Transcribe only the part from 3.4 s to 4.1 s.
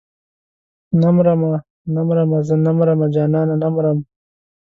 نه مرم.